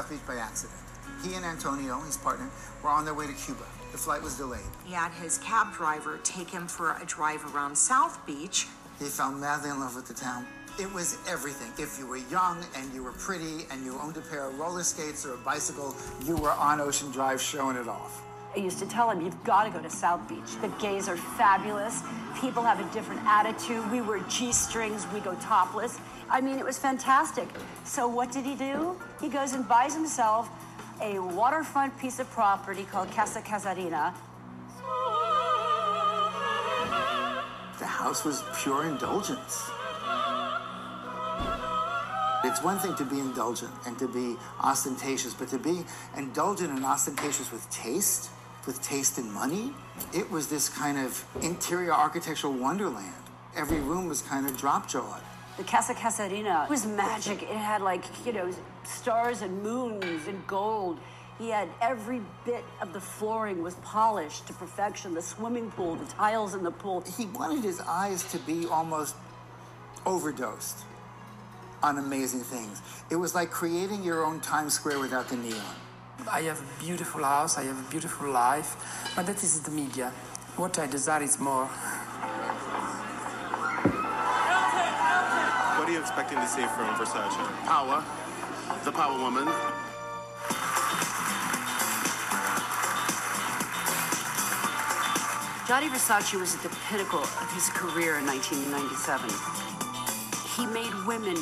South 0.00 0.08
Beach 0.08 0.26
by 0.26 0.36
accident. 0.36 0.78
He 1.22 1.34
and 1.34 1.44
Antonio, 1.44 2.00
his 2.00 2.16
partner, 2.16 2.48
were 2.82 2.88
on 2.88 3.04
their 3.04 3.12
way 3.12 3.26
to 3.26 3.32
Cuba. 3.34 3.64
The 3.92 3.98
flight 3.98 4.22
was 4.22 4.38
delayed. 4.38 4.60
He 4.86 4.94
had 4.94 5.12
his 5.12 5.36
cab 5.38 5.74
driver 5.74 6.18
take 6.22 6.48
him 6.48 6.68
for 6.68 6.96
a 7.02 7.04
drive 7.04 7.44
around 7.54 7.76
South 7.76 8.24
Beach. 8.24 8.66
He 8.98 9.06
fell 9.06 9.30
madly 9.32 9.68
in 9.68 9.78
love 9.78 9.96
with 9.96 10.06
the 10.06 10.14
town. 10.14 10.46
It 10.78 10.90
was 10.94 11.18
everything. 11.28 11.72
If 11.76 11.98
you 11.98 12.06
were 12.06 12.16
young 12.16 12.64
and 12.76 12.94
you 12.94 13.02
were 13.02 13.12
pretty 13.12 13.66
and 13.70 13.84
you 13.84 13.98
owned 14.00 14.16
a 14.16 14.20
pair 14.22 14.48
of 14.48 14.58
roller 14.58 14.84
skates 14.84 15.26
or 15.26 15.34
a 15.34 15.38
bicycle, 15.38 15.94
you 16.24 16.36
were 16.36 16.52
on 16.52 16.80
Ocean 16.80 17.10
Drive 17.10 17.42
showing 17.42 17.76
it 17.76 17.88
off. 17.88 18.22
I 18.54 18.58
used 18.58 18.80
to 18.80 18.86
tell 18.86 19.08
him, 19.10 19.20
you've 19.20 19.44
got 19.44 19.64
to 19.64 19.70
go 19.70 19.80
to 19.80 19.88
South 19.88 20.28
Beach. 20.28 20.60
The 20.60 20.68
gays 20.80 21.08
are 21.08 21.16
fabulous. 21.16 22.02
People 22.40 22.62
have 22.64 22.80
a 22.80 22.94
different 22.94 23.22
attitude. 23.24 23.88
We 23.92 24.00
wear 24.00 24.18
G 24.28 24.52
strings, 24.52 25.06
we 25.14 25.20
go 25.20 25.36
topless. 25.36 26.00
I 26.28 26.40
mean, 26.40 26.58
it 26.58 26.64
was 26.64 26.76
fantastic. 26.76 27.48
So, 27.84 28.08
what 28.08 28.32
did 28.32 28.44
he 28.44 28.56
do? 28.56 28.96
He 29.20 29.28
goes 29.28 29.52
and 29.52 29.66
buys 29.68 29.94
himself 29.94 30.48
a 31.00 31.18
waterfront 31.18 31.96
piece 31.98 32.18
of 32.18 32.30
property 32.30 32.84
called 32.90 33.10
Casa 33.12 33.40
Casuarina. 33.40 34.14
The 37.78 37.86
house 37.86 38.24
was 38.24 38.42
pure 38.62 38.84
indulgence. 38.86 39.70
It's 42.42 42.62
one 42.62 42.78
thing 42.78 42.94
to 42.96 43.04
be 43.04 43.18
indulgent 43.18 43.70
and 43.86 43.98
to 43.98 44.08
be 44.08 44.36
ostentatious, 44.62 45.34
but 45.34 45.48
to 45.48 45.58
be 45.58 45.84
indulgent 46.16 46.70
and 46.70 46.84
ostentatious 46.84 47.52
with 47.52 47.68
taste, 47.70 48.30
with 48.66 48.82
taste 48.82 49.18
and 49.18 49.32
money, 49.32 49.72
it 50.12 50.30
was 50.30 50.48
this 50.48 50.68
kind 50.68 50.98
of 50.98 51.24
interior 51.42 51.92
architectural 51.92 52.52
wonderland. 52.52 53.14
Every 53.56 53.80
room 53.80 54.08
was 54.08 54.22
kind 54.22 54.46
of 54.46 54.56
drop 54.56 54.88
jawed. 54.88 55.22
The 55.56 55.64
Casa 55.64 55.94
Casuarina 55.94 56.68
was 56.68 56.86
magic. 56.86 57.42
It 57.42 57.48
had 57.48 57.82
like, 57.82 58.04
you 58.24 58.32
know, 58.32 58.50
stars 58.84 59.42
and 59.42 59.62
moons 59.62 60.26
and 60.26 60.46
gold. 60.46 60.98
He 61.38 61.48
had 61.48 61.68
every 61.80 62.20
bit 62.44 62.64
of 62.80 62.92
the 62.92 63.00
flooring 63.00 63.62
was 63.62 63.74
polished 63.76 64.46
to 64.46 64.52
perfection. 64.52 65.14
The 65.14 65.22
swimming 65.22 65.70
pool, 65.70 65.96
the 65.96 66.06
tiles 66.06 66.54
in 66.54 66.62
the 66.62 66.70
pool. 66.70 67.02
He 67.16 67.26
wanted 67.26 67.64
his 67.64 67.80
eyes 67.80 68.24
to 68.32 68.38
be 68.38 68.66
almost 68.66 69.16
overdosed 70.06 70.78
on 71.82 71.98
amazing 71.98 72.40
things. 72.40 72.82
It 73.10 73.16
was 73.16 73.34
like 73.34 73.50
creating 73.50 74.02
your 74.04 74.24
own 74.24 74.40
Times 74.40 74.74
Square 74.74 75.00
without 75.00 75.28
the 75.28 75.36
neon. 75.36 75.74
I 76.28 76.42
have 76.42 76.60
a 76.60 76.82
beautiful 76.82 77.22
house, 77.22 77.56
I 77.58 77.64
have 77.64 77.78
a 77.78 77.90
beautiful 77.90 78.30
life, 78.30 78.76
but 79.16 79.26
that 79.26 79.42
is 79.42 79.60
the 79.60 79.70
media. 79.70 80.12
What 80.56 80.78
I 80.78 80.86
desire 80.86 81.22
is 81.22 81.38
more. 81.38 81.66
What 85.76 85.88
are 85.88 85.92
you 85.92 86.00
expecting 86.00 86.38
to 86.38 86.46
see 86.46 86.62
from 86.62 86.88
Versace? 86.96 87.36
Power, 87.64 88.04
the 88.84 88.92
power 88.92 89.18
woman. 89.18 89.48
Gianni 95.66 95.88
Versace 95.88 96.38
was 96.38 96.54
at 96.56 96.62
the 96.62 96.76
pinnacle 96.88 97.20
of 97.20 97.52
his 97.54 97.68
career 97.70 98.18
in 98.18 98.26
1997. 98.26 99.30
He 100.56 100.66
made 100.66 100.92
women 101.06 101.38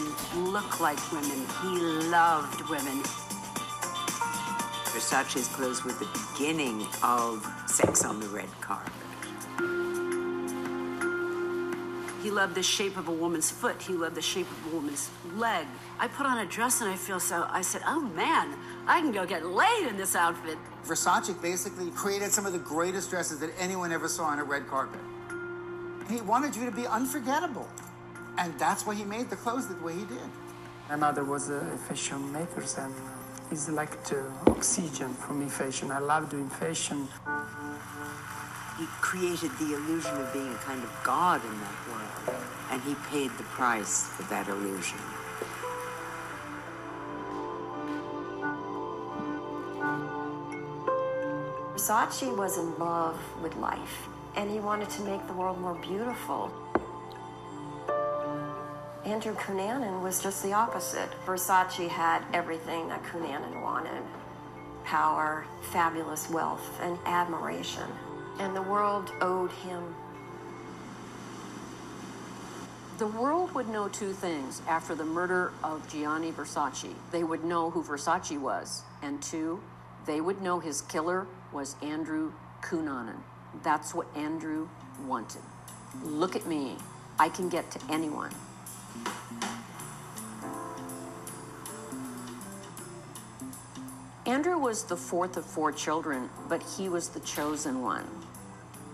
look 0.53 0.81
like 0.81 1.01
women. 1.11 1.47
He 1.63 1.81
loved 2.11 2.61
women. 2.69 3.03
Versace's 4.99 5.47
clothes 5.47 5.85
were 5.85 5.93
the 5.93 6.09
beginning 6.35 6.85
of 7.05 7.49
sex 7.67 8.05
on 8.05 8.19
the 8.19 8.27
red 8.27 8.49
carpet. 8.61 8.93
He 12.21 12.33
loved 12.33 12.57
the 12.57 12.65
shape 12.65 12.97
of 12.97 13.07
a 13.07 13.13
woman's 13.13 13.49
foot. 13.49 13.81
He 13.81 13.93
loved 13.93 14.17
the 14.17 14.23
shape 14.23 14.51
of 14.51 14.73
a 14.73 14.75
woman's 14.75 15.09
leg. 15.37 15.69
I 16.01 16.09
put 16.09 16.27
on 16.27 16.39
a 16.39 16.47
dress 16.47 16.81
and 16.81 16.91
I 16.91 16.97
feel 16.97 17.21
so, 17.21 17.47
I 17.49 17.63
said, 17.63 17.83
oh 17.87 18.01
man, 18.01 18.57
I 18.89 19.01
can 19.01 19.13
go 19.13 19.25
get 19.25 19.47
laid 19.47 19.87
in 19.87 19.97
this 19.97 20.17
outfit. 20.17 20.59
Versace 20.85 21.41
basically 21.41 21.93
created 21.93 22.33
some 22.33 22.45
of 22.45 22.53
the 22.53 22.59
greatest 22.59 23.09
dresses 23.09 23.39
that 23.39 23.51
anyone 23.57 23.93
ever 23.93 24.09
saw 24.09 24.25
on 24.25 24.41
a 24.41 24.45
red 24.45 24.67
carpet. 24.67 25.01
He 26.11 26.21
wanted 26.23 26.57
you 26.57 26.65
to 26.65 26.73
be 26.73 26.89
unforgettable. 26.89 27.69
And 28.37 28.53
that's 28.59 28.85
why 28.85 28.97
he 28.97 29.05
made 29.05 29.31
the 29.31 29.37
clothes 29.37 29.69
the 29.69 29.77
way 29.77 29.95
he 29.95 30.05
did. 30.07 30.19
My 30.89 30.97
mother 30.97 31.23
was 31.23 31.51
a 31.51 31.61
fashion 31.87 32.33
maker 32.33 32.65
and 32.79 32.95
uh, 32.95 33.28
it's 33.51 33.69
like 33.69 34.05
the 34.05 34.25
oxygen 34.47 35.15
for 35.15 35.33
me, 35.33 35.49
fashion. 35.49 35.91
I 35.91 35.99
love 35.99 36.31
doing 36.31 36.49
fashion. 36.49 37.09
He 38.79 38.87
created 39.01 39.51
the 39.59 39.75
illusion 39.75 40.17
of 40.17 40.33
being 40.33 40.53
a 40.53 40.59
kind 40.59 40.83
of 40.83 40.91
god 41.03 41.41
in 41.45 41.61
that 41.61 41.79
world, 41.89 42.41
and 42.71 42.83
he 42.83 42.95
paid 43.11 43.31
the 43.39 43.45
price 43.45 44.09
for 44.09 44.23
that 44.25 44.49
illusion. 44.49 44.99
Versace 51.75 52.37
was 52.37 52.59
in 52.59 52.79
love 52.79 53.19
with 53.43 53.57
life, 53.57 54.09
and 54.37 54.51
he 54.51 54.61
wanted 54.61 54.91
to 54.91 55.03
make 55.03 55.27
the 55.27 55.33
world 55.33 55.59
more 55.59 55.75
beautiful. 55.77 56.53
Andrew 59.09 59.35
Cunanan 59.37 60.03
was 60.03 60.23
just 60.23 60.43
the 60.43 60.53
opposite. 60.53 61.09
Versace 61.25 61.89
had 61.89 62.23
everything 62.35 62.89
that 62.89 63.03
Cunanan 63.05 63.63
wanted 63.63 64.03
power, 64.85 65.47
fabulous 65.73 66.29
wealth, 66.29 66.79
and 66.83 66.99
admiration. 67.07 67.89
And 68.39 68.55
the 68.55 68.61
world 68.61 69.11
owed 69.23 69.51
him. 69.51 69.95
The 72.99 73.07
world 73.07 73.55
would 73.55 73.71
know 73.71 73.89
two 73.89 74.13
things 74.13 74.61
after 74.69 74.95
the 74.95 75.05
murder 75.05 75.53
of 75.65 75.89
Gianni 75.91 76.31
Versace. 76.31 76.93
They 77.11 77.25
would 77.25 77.45
know 77.45 77.71
who 77.71 77.83
Versace 77.83 78.39
was, 78.39 78.83
and 79.01 79.23
two, 79.23 79.59
they 80.05 80.21
would 80.21 80.43
know 80.43 80.61
his 80.61 80.83
killer 80.83 81.27
was 81.51 81.77
Andrew 81.81 82.33
Cunanan. 82.61 83.21
That's 83.63 83.95
what 83.95 84.07
Andrew 84.15 84.69
wanted. 85.07 85.43
Look 86.05 86.37
at 86.37 86.47
me. 86.47 86.77
I 87.19 87.31
can 87.31 87.49
get 87.49 87.71
to 87.71 87.81
anyone. 87.91 88.33
Andrew 94.29 94.59
was 94.59 94.85
the 94.85 94.97
fourth 94.97 95.39
of 95.39 95.47
four 95.47 95.73
children, 95.73 96.29
but 96.51 96.63
he 96.63 96.91
was 96.91 97.09
the 97.09 97.21
chosen 97.21 97.81
one. 97.81 98.05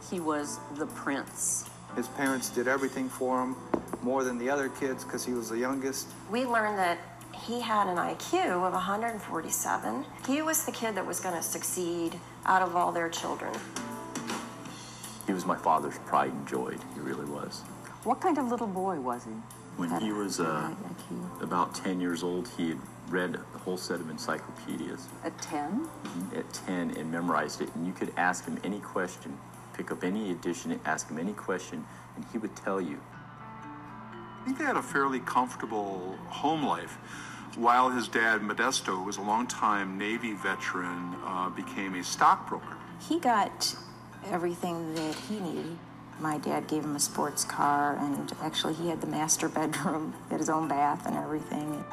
He 0.09 0.21
was 0.21 0.61
the 0.77 0.87
prince. 0.87 1.69
His 1.97 2.07
parents 2.07 2.51
did 2.51 2.69
everything 2.69 3.09
for 3.09 3.43
him, 3.43 3.57
more 4.01 4.23
than 4.23 4.39
the 4.39 4.49
other 4.49 4.69
kids 4.69 5.03
because 5.03 5.25
he 5.25 5.33
was 5.33 5.49
the 5.49 5.59
youngest. 5.59 6.07
We 6.31 6.45
learned 6.45 6.79
that 6.79 6.99
he 7.35 7.61
had 7.61 7.89
an 7.89 7.97
IQ 7.97 8.65
of 8.65 8.75
147. 8.75 10.05
He 10.25 10.41
was 10.41 10.65
the 10.65 10.71
kid 10.71 10.95
that 10.95 11.05
was 11.05 11.19
going 11.19 11.35
to 11.35 11.43
succeed 11.43 12.15
out 12.47 12.63
of 12.63 12.77
all 12.77 12.93
their 12.93 13.09
children. 13.09 13.53
He 15.27 15.33
was 15.33 15.45
my 15.45 15.57
father's 15.57 15.99
pride 16.07 16.31
and 16.31 16.47
joy. 16.47 16.77
He 16.95 17.01
really 17.01 17.25
was. 17.25 17.63
What 18.05 18.21
kind 18.21 18.39
of 18.39 18.53
little 18.53 18.69
boy 18.69 19.01
was 19.01 19.25
he? 19.25 19.33
When 19.79 20.01
he 20.01 20.13
was 20.13 20.39
uh, 20.39 20.73
about 21.41 21.75
10 21.75 22.01
years 22.01 22.23
old, 22.23 22.49
he 22.57 22.69
had 22.69 22.79
read 23.09 23.35
the 23.53 23.59
whole 23.59 23.77
set 23.77 24.01
of 24.01 24.11
encyclopedias. 24.11 25.09
At 25.25 25.41
10? 25.43 25.89
At 26.35 26.53
10 26.53 26.97
and 26.97 27.11
memorized 27.11 27.61
it. 27.61 27.75
And 27.75 27.87
you 27.87 27.93
could 27.93 28.13
ask 28.17 28.45
him 28.47 28.59
any 28.65 28.81
question, 28.81 29.39
pick 29.75 29.91
up 29.91 30.05
any 30.05 30.31
edition, 30.31 30.79
ask 30.85 31.09
him 31.09 31.19
any 31.19 31.33
question, 31.33 31.85
and 32.17 32.25
he 32.33 32.39
would 32.39 32.55
tell 32.57 32.81
you. 32.81 33.01
I 34.41 34.45
think 34.45 34.59
they 34.59 34.65
had 34.65 34.77
a 34.77 34.83
fairly 34.83 35.21
comfortable 35.21 36.19
home 36.29 36.65
life. 36.65 36.99
While 37.57 37.91
his 37.91 38.09
dad, 38.09 38.41
Modesto, 38.41 39.05
was 39.05 39.17
a 39.17 39.23
longtime 39.23 39.97
Navy 39.97 40.35
veteran, 40.35 41.15
uh, 41.25 41.51
became 41.51 41.95
a 41.95 42.03
stockbroker. 42.03 42.77
He 43.09 43.21
got 43.21 43.75
everything 44.31 44.95
that 44.95 45.15
he 45.15 45.39
needed. 45.39 45.79
My 46.21 46.39
dad 46.39 46.67
gave 46.67 46.85
him 46.85 46.97
a 46.97 47.01
sports 47.01 47.45
car, 47.45 47.97
and 47.97 48.33
actually, 48.43 48.75
he 48.75 48.89
had 48.89 49.01
the 49.01 49.07
master 49.07 49.49
bedroom, 49.49 50.15
he 50.29 50.33
had 50.33 50.41
his 50.41 50.51
own 50.51 50.69
bath 50.69 51.07
and 51.07 51.17
everything. 51.17 51.85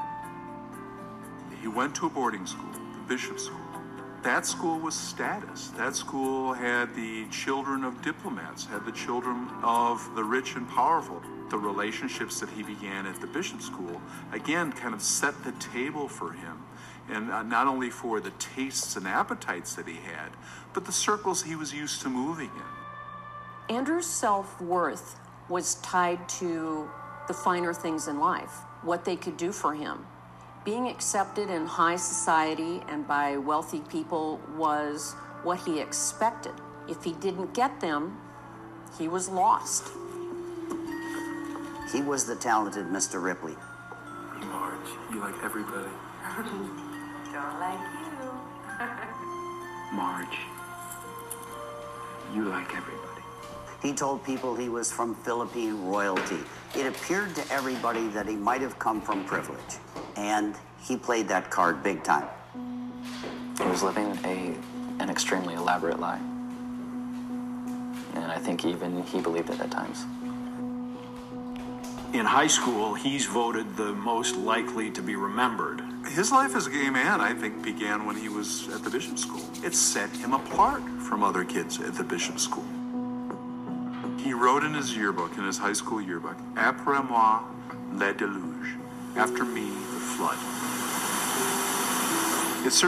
He 1.62 1.68
went 1.68 1.94
to 1.96 2.08
a 2.08 2.10
boarding 2.10 2.46
school, 2.48 2.72
the 2.72 3.08
Bishop 3.08 3.40
School. 3.40 3.60
That 4.24 4.46
school 4.46 4.80
was 4.80 4.96
status. 4.96 5.70
That 5.78 5.96
school 5.96 6.54
had 6.54 6.94
the 6.96 7.28
children 7.30 7.84
of 7.84 8.02
diplomats, 8.02 8.66
had 8.66 8.86
the 8.86 8.92
children 8.92 9.48
of 9.64 10.16
the 10.16 10.24
rich 10.24 10.56
and 10.56 10.68
powerful. 10.70 11.22
The 11.50 11.58
relationships 11.58 12.40
that 12.40 12.50
he 12.50 12.64
began 12.64 13.06
at 13.06 13.20
the 13.20 13.28
Bishop 13.28 13.62
School, 13.62 14.02
again, 14.32 14.72
kind 14.72 14.94
of 14.94 15.02
set 15.02 15.44
the 15.44 15.52
table 15.54 16.08
for 16.08 16.34
him. 16.34 16.64
And 17.10 17.32
uh, 17.32 17.44
not 17.44 17.68
only 17.68 17.90
for 17.90 18.20
the 18.20 18.32
tastes 18.32 18.96
and 18.96 19.08
appetites 19.08 19.76
that 19.76 19.88
he 19.88 19.96
had, 19.96 20.32
but 20.74 20.86
the 20.86 20.92
circles 20.92 21.44
he 21.44 21.56
was 21.56 21.74
used 21.74 22.02
to 22.02 22.10
moving 22.10 22.50
in. 22.56 23.76
Andrew's 23.76 24.08
self 24.08 24.60
worth 24.62 25.20
was 25.50 25.76
tied 25.76 26.28
to 26.30 26.90
the 27.28 27.34
finer 27.34 27.74
things 27.74 28.08
in 28.08 28.20
life, 28.20 28.52
what 28.84 29.04
they 29.04 29.16
could 29.16 29.38
do 29.38 29.52
for 29.52 29.74
him. 29.74 30.06
Being 30.64 30.90
accepted 30.90 31.50
in 31.50 31.66
high 31.66 31.96
society 31.96 32.84
and 32.88 33.08
by 33.08 33.38
wealthy 33.38 33.80
people 33.90 34.40
was 34.56 35.14
what 35.42 35.60
he 35.62 35.80
expected. 35.80 36.54
If 36.88 37.04
he 37.04 37.14
didn't 37.14 37.56
get 37.56 37.82
them, 37.82 38.16
he 38.96 39.08
was 39.08 39.28
lost. 39.28 39.92
He 41.92 42.02
was 42.04 42.26
the 42.26 42.36
talented 42.36 42.86
Mr. 42.86 43.22
Ripley. 43.22 43.56
Marge, 44.40 44.88
you 45.12 45.20
like 45.20 45.34
everybody. 45.44 45.90
Don't 47.34 47.60
like 47.60 47.80
you. 48.04 48.86
Marge, 49.96 50.38
you 52.36 52.44
like 52.44 52.76
everybody. 52.76 53.24
He 53.82 53.94
told 53.94 54.24
people 54.24 54.56
he 54.56 54.70
was 54.70 54.92
from 54.92 55.16
Philippine 55.16 55.84
royalty. 55.86 56.38
It 56.76 56.86
appeared 56.86 57.34
to 57.34 57.52
everybody 57.52 58.10
that 58.10 58.28
he 58.28 58.36
might 58.36 58.62
have 58.62 58.78
come 58.78 59.02
from 59.02 59.26
privilege. 59.26 59.80
And 60.16 60.56
he 60.82 60.98
played 60.98 61.28
that 61.28 61.50
card 61.50 61.84
big 61.84 62.04
time. 62.04 62.28
He 63.58 63.68
was 63.68 63.84
living 63.84 64.18
a, 64.24 64.56
an 65.00 65.10
extremely 65.10 65.54
elaborate 65.54 66.00
lie. 66.00 66.20
And 68.16 68.32
I 68.32 68.38
think 68.38 68.66
even 68.66 69.04
he 69.04 69.22
believed 69.22 69.50
it 69.50 69.60
at 69.60 69.72
times. 69.72 70.06
In 72.14 72.26
high 72.26 72.48
school, 72.48 72.94
he's 72.94 73.26
voted 73.26 73.78
the 73.78 73.94
most 73.94 74.36
likely 74.36 74.92
to 74.92 75.02
be 75.02 75.16
remembered. 75.16 75.82
His 76.10 76.30
life 76.30 76.56
as 76.58 76.68
a 76.68 76.70
gay 76.70 76.90
man, 76.90 77.22
I 77.22 77.34
think, 77.34 77.64
began 77.64 78.06
when 78.06 78.18
he 78.18 78.28
was 78.28 78.68
at 78.76 78.84
the 78.84 78.90
bishop 78.90 79.18
school. 79.18 79.48
It 79.64 79.74
set 79.74 80.10
him 80.10 80.34
apart 80.34 80.84
from 81.08 81.24
other 81.24 81.46
kids 81.46 81.80
at 81.80 81.94
the 81.94 82.04
bishop 82.04 82.38
school. 82.38 82.66
He 84.18 84.34
wrote 84.34 84.64
in 84.64 84.74
his 84.74 84.96
yearbook, 84.96 85.38
in 85.38 85.46
his 85.46 85.58
high 85.58 85.74
school 85.74 86.02
yearbook, 86.02 86.36
Après 86.56 87.08
moi, 87.08 87.44
le 87.94 88.14
déluge. 88.14 88.81
After 89.16 89.44
me, 89.44 89.66
the 89.66 90.00
flood. 90.16 90.38
It's 92.66 92.80